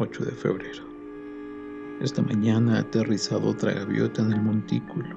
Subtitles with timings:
[0.00, 0.82] 8 de febrero.
[2.00, 5.14] Esta mañana ha aterrizado otra gaviota en el montículo,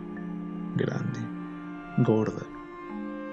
[0.75, 1.21] grande,
[1.99, 2.45] gorda,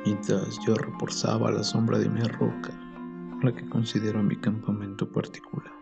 [0.06, 2.70] mientras yo reposaba a la sombra de mi roca,
[3.42, 5.72] la que considero mi campamento particular,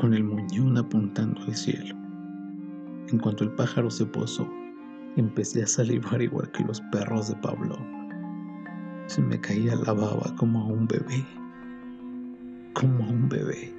[0.00, 1.96] con el muñón apuntando al cielo.
[3.08, 4.48] En cuanto el pájaro se posó,
[5.16, 7.76] empecé a salivar igual que los perros de Pablo.
[9.06, 11.26] Se me caía la baba como a un bebé,
[12.74, 13.77] como a un bebé.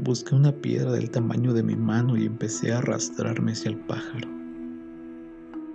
[0.00, 4.28] Busqué una piedra del tamaño de mi mano y empecé a arrastrarme hacia el pájaro.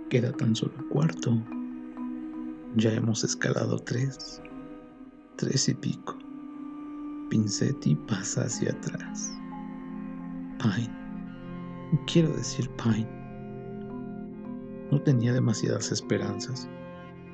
[0.08, 1.38] Queda tan solo cuarto.
[2.74, 4.40] Ya hemos escalado tres,
[5.36, 6.16] tres y pico.
[7.28, 9.30] Pincetti pasa hacia atrás.
[10.58, 10.90] Pine.
[12.10, 13.06] Quiero decir Pine.
[14.90, 16.66] No tenía demasiadas esperanzas.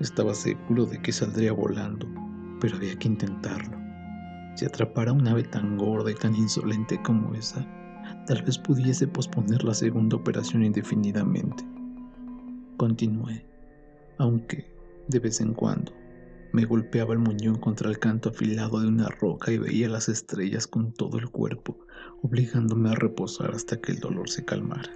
[0.00, 2.08] Estaba seguro de que saldría volando,
[2.60, 3.79] pero había que intentarlo.
[4.54, 7.66] Si atrapara un ave tan gorda y tan insolente como esa,
[8.26, 11.64] tal vez pudiese posponer la segunda operación indefinidamente.
[12.76, 13.46] Continué,
[14.18, 14.70] aunque
[15.08, 15.92] de vez en cuando
[16.52, 20.66] me golpeaba el muñón contra el canto afilado de una roca y veía las estrellas
[20.66, 21.78] con todo el cuerpo,
[22.22, 24.90] obligándome a reposar hasta que el dolor se calmara.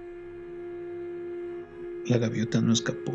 [2.07, 3.13] La gaviota no escapó.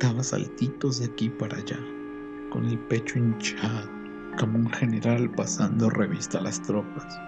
[0.00, 1.78] Daba saltitos de aquí para allá,
[2.50, 3.99] con el pecho hinchado,
[4.38, 7.18] como un general pasando revista a las tropas.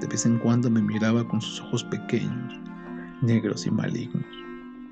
[0.00, 2.60] De vez en cuando me miraba con sus ojos pequeños,
[3.22, 4.24] negros y malignos,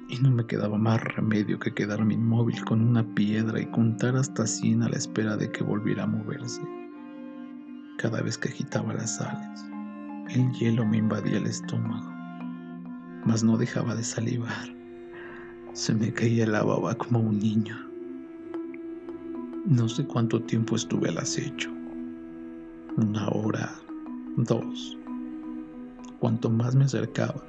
[0.09, 4.47] y no me quedaba más remedio que quedarme inmóvil con una piedra y contar hasta
[4.47, 6.63] cien a la espera de que volviera a moverse.
[7.99, 9.65] Cada vez que agitaba las alas,
[10.31, 12.15] el hielo me invadía el estómago
[13.25, 14.69] mas no dejaba de salivar.
[15.73, 17.77] Se me caía la baba como un niño.
[19.67, 21.71] No sé cuánto tiempo estuve al acecho.
[22.99, 23.75] Una hora,
[24.37, 24.99] dos.
[26.19, 27.43] Cuanto más me acercaba,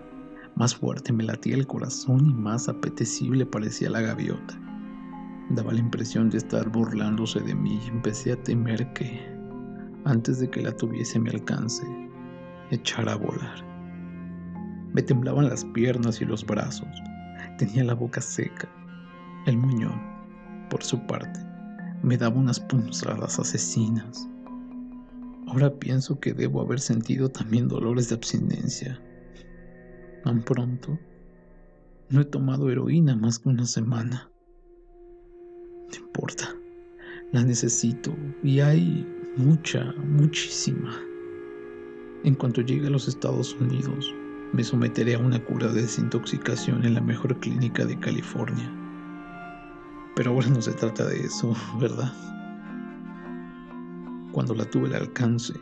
[0.56, 4.58] más fuerte me latía el corazón y más apetecible parecía la gaviota.
[5.50, 9.20] Daba la impresión de estar burlándose de mí y empecé a temer que,
[10.06, 11.84] antes de que la tuviese a mi alcance,
[12.72, 13.62] echara a volar.
[14.94, 16.88] Me temblaban las piernas y los brazos.
[17.58, 18.70] Tenía la boca seca.
[19.48, 20.02] El muñón,
[20.70, 21.42] por su parte,
[22.06, 24.30] me daba unas punzadas asesinas.
[25.48, 29.02] Ahora pienso que debo haber sentido también dolores de abstinencia.
[30.24, 31.00] Tan pronto,
[32.10, 34.30] no he tomado heroína más que una semana.
[35.90, 36.56] No importa,
[37.32, 39.08] la necesito y hay
[39.38, 40.96] mucha, muchísima.
[42.24, 44.14] En cuanto llegue a los Estados Unidos,
[44.54, 48.85] me someteré a una cura de desintoxicación en la mejor clínica de California.
[50.16, 52.12] Pero ahora no se trata de eso, ¿verdad?
[54.32, 55.54] Cuando la tuve al alcance,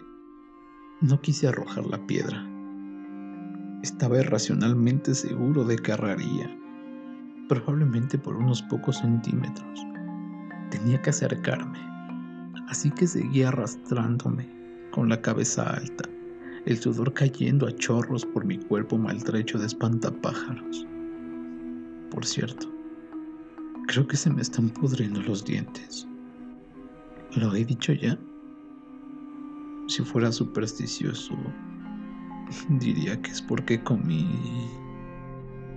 [1.01, 2.47] no quise arrojar la piedra.
[3.83, 6.49] Estaba irracionalmente seguro de que arraría,
[7.49, 9.85] probablemente por unos pocos centímetros.
[10.71, 11.79] Tenía que acercarme,
[12.67, 14.49] así que seguí arrastrándome
[14.91, 16.09] con la cabeza alta
[16.65, 20.87] el sudor cayendo a chorros por mi cuerpo maltrecho de espantapájaros.
[22.09, 22.71] Por cierto,
[23.87, 26.07] creo que se me están pudriendo los dientes.
[27.35, 28.17] ¿Lo he dicho ya?
[29.87, 31.35] Si fuera supersticioso,
[32.79, 34.69] diría que es porque comí...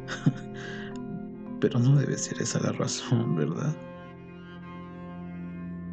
[1.61, 3.75] Pero no debe ser esa la razón, ¿verdad?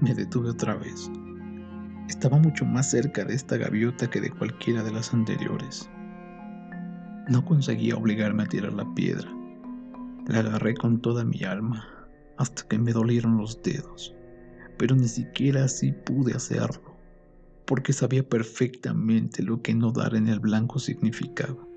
[0.01, 1.09] Me detuve otra vez
[2.09, 5.89] estaba mucho más cerca de esta gaviota que de cualquiera de las anteriores.
[7.29, 9.29] No conseguía obligarme a tirar la piedra.
[10.27, 11.92] La agarré con toda mi alma
[12.43, 14.13] hasta que me dolieron los dedos,
[14.77, 16.95] pero ni siquiera así pude hacerlo,
[17.65, 21.67] porque sabía perfectamente lo que no dar en el blanco significaba.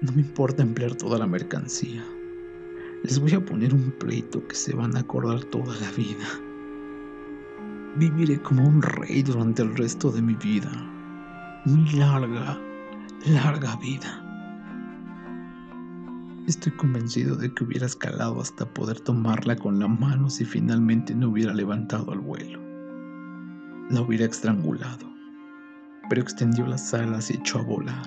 [0.00, 2.04] No me importa emplear toda la mercancía.
[3.02, 6.26] Les voy a poner un pleito que se van a acordar toda la vida.
[7.96, 10.70] Viviré como un rey durante el resto de mi vida.
[11.66, 12.58] Mi larga,
[13.26, 14.25] larga vida.
[16.46, 21.30] Estoy convencido de que hubiera escalado hasta poder tomarla con la mano si finalmente no
[21.30, 22.60] hubiera levantado al vuelo.
[23.90, 25.12] La hubiera estrangulado,
[26.08, 28.06] pero extendió las alas y echó a volar.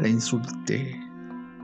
[0.00, 1.00] La insulté,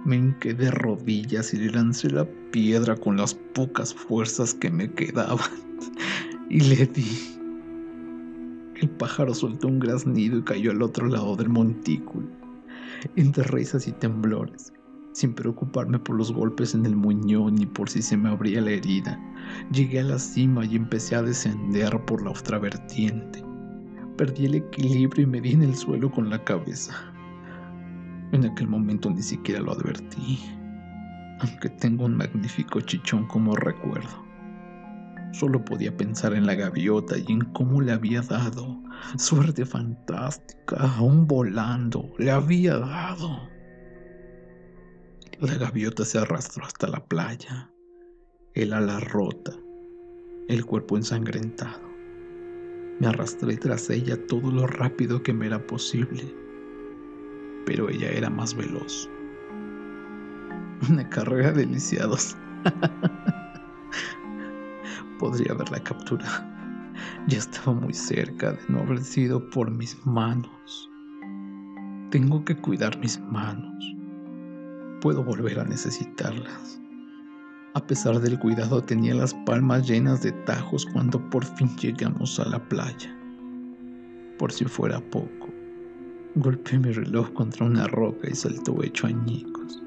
[0.04, 4.92] me hinqué de rodillas y le lancé la piedra con las pocas fuerzas que me
[4.92, 5.50] quedaban
[6.48, 7.36] y le di.
[8.76, 12.28] El pájaro soltó un graznido y cayó al otro lado del montículo,
[13.16, 14.72] entre risas y temblores,
[15.18, 18.70] sin preocuparme por los golpes en el muñón ni por si se me abría la
[18.70, 19.20] herida.
[19.72, 23.42] Llegué a la cima y empecé a descender por la otra vertiente.
[24.16, 26.92] perdí el equilibrio y me di en el suelo con la cabeza.
[28.30, 30.38] En aquel momento ni siquiera lo advertí,
[31.40, 34.24] aunque tengo un magnífico chichón como recuerdo.
[35.32, 38.80] Solo podía pensar en la gaviota y en cómo le había dado.
[39.16, 43.57] Suerte fantástica, aún volando, le había dado.
[45.40, 47.70] La gaviota se arrastró hasta la playa,
[48.54, 49.52] el ala rota,
[50.48, 51.80] el cuerpo ensangrentado.
[52.98, 56.34] Me arrastré tras ella todo lo rápido que me era posible,
[57.64, 59.08] pero ella era más veloz.
[60.90, 62.36] Una carrera de lisiados.
[65.20, 66.44] Podría haberla capturado.
[67.28, 70.90] Ya estaba muy cerca de no haber sido por mis manos.
[72.10, 73.97] Tengo que cuidar mis manos.
[75.00, 76.80] Puedo volver a necesitarlas.
[77.74, 82.48] A pesar del cuidado tenía las palmas llenas de tajos cuando por fin llegamos a
[82.48, 83.16] la playa.
[84.38, 85.48] Por si fuera poco,
[86.34, 89.80] golpeé mi reloj contra una roca y saltó hecho añicos.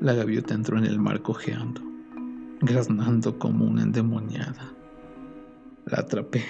[0.00, 1.82] La gaviota entró en el mar cojeando,
[2.62, 4.74] graznando como una endemoniada.
[5.86, 6.44] La atrapé,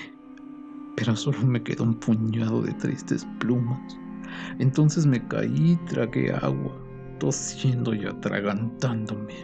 [0.97, 3.99] pero solo me quedó un puñado de tristes plumas.
[4.59, 6.73] Entonces me caí y tragué agua,
[7.19, 9.35] tosiendo y atragantándome.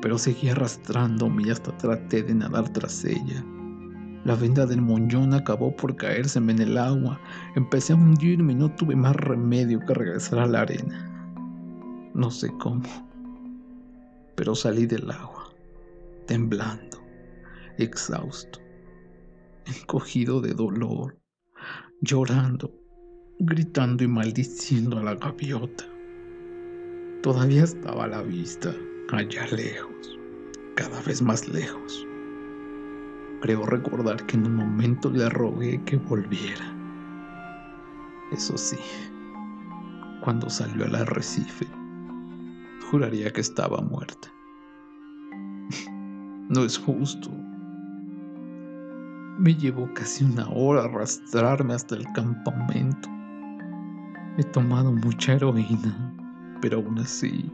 [0.00, 3.44] Pero seguí arrastrándome y hasta traté de nadar tras ella.
[4.24, 7.20] La venda del moñón acabó por caérseme en el agua.
[7.56, 11.04] Empecé a hundirme y no tuve más remedio que regresar a la arena.
[12.14, 12.82] No sé cómo,
[14.34, 15.52] pero salí del agua,
[16.26, 16.98] temblando,
[17.76, 18.58] exhausto,
[19.66, 21.18] encogido de dolor,
[22.00, 22.72] llorando
[23.40, 25.84] gritando y maldiciendo a la gaviota.
[27.22, 28.74] Todavía estaba a la vista,
[29.12, 30.18] allá lejos,
[30.74, 32.04] cada vez más lejos.
[33.40, 36.74] Creo recordar que en un momento le rogué que volviera.
[38.32, 38.76] Eso sí,
[40.20, 41.66] cuando salió al arrecife,
[42.90, 44.28] juraría que estaba muerta.
[46.50, 47.28] No es justo.
[49.38, 53.17] Me llevó casi una hora arrastrarme hasta el campamento.
[54.38, 56.14] He tomado mucha heroína,
[56.62, 57.50] pero aún así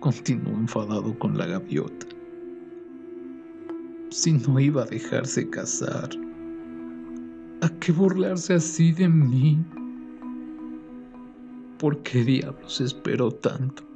[0.00, 2.06] continúo enfadado con la gaviota.
[4.10, 6.10] Si no iba a dejarse casar,
[7.62, 9.64] ¿a qué burlarse así de mí?
[11.78, 13.89] ¿Por qué diablos esperó tanto?